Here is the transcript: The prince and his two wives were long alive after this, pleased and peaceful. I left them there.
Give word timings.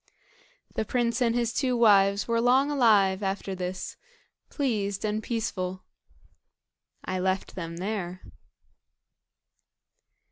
The 0.73 0.83
prince 0.83 1.21
and 1.21 1.35
his 1.35 1.53
two 1.53 1.77
wives 1.77 2.27
were 2.27 2.41
long 2.41 2.71
alive 2.71 3.21
after 3.21 3.53
this, 3.53 3.97
pleased 4.49 5.05
and 5.05 5.21
peaceful. 5.21 5.83
I 7.05 7.19
left 7.19 7.53
them 7.53 7.77
there. 7.77 8.23